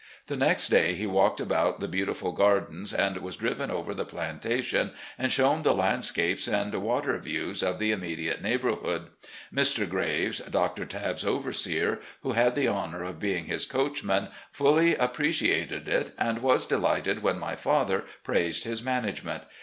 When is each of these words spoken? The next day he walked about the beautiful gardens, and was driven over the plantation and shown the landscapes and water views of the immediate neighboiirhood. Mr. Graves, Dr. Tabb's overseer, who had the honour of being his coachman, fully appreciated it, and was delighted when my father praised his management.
The 0.25 0.35
next 0.35 0.69
day 0.69 0.95
he 0.95 1.05
walked 1.05 1.39
about 1.39 1.79
the 1.79 1.87
beautiful 1.87 2.31
gardens, 2.31 2.91
and 2.91 3.15
was 3.17 3.35
driven 3.35 3.69
over 3.69 3.93
the 3.93 4.03
plantation 4.03 4.93
and 5.15 5.31
shown 5.31 5.61
the 5.61 5.75
landscapes 5.75 6.47
and 6.47 6.73
water 6.73 7.15
views 7.19 7.61
of 7.61 7.77
the 7.77 7.91
immediate 7.91 8.41
neighboiirhood. 8.41 9.09
Mr. 9.53 9.87
Graves, 9.87 10.39
Dr. 10.39 10.87
Tabb's 10.87 11.23
overseer, 11.23 11.99
who 12.23 12.31
had 12.31 12.55
the 12.55 12.67
honour 12.67 13.03
of 13.03 13.19
being 13.19 13.45
his 13.45 13.67
coachman, 13.67 14.29
fully 14.49 14.95
appreciated 14.95 15.87
it, 15.87 16.15
and 16.17 16.41
was 16.41 16.65
delighted 16.65 17.21
when 17.21 17.37
my 17.37 17.55
father 17.55 18.05
praised 18.23 18.63
his 18.63 18.81
management. 18.81 19.43